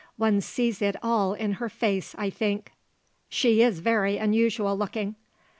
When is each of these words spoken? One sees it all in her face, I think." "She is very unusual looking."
One 0.17 0.41
sees 0.41 0.81
it 0.81 0.95
all 1.03 1.35
in 1.35 1.53
her 1.61 1.69
face, 1.69 2.15
I 2.17 2.31
think." 2.31 2.71
"She 3.29 3.61
is 3.61 3.81
very 3.81 4.17
unusual 4.17 4.75
looking." 4.75 5.13